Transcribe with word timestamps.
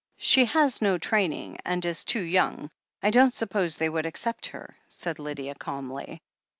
"She 0.17 0.45
has 0.45 0.81
no 0.81 0.97
training, 0.97 1.59
and 1.63 1.85
is 1.85 2.03
too 2.05 2.23
young. 2.23 2.71
I 3.03 3.11
don't 3.11 3.35
suppose 3.35 3.77
they 3.77 3.87
would 3.87 4.07
accept 4.07 4.47
her," 4.47 4.75
said 4.89 5.19
Lydia 5.19 5.53
calmly. 5.53 6.23